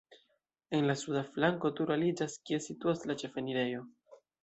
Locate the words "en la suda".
0.77-1.21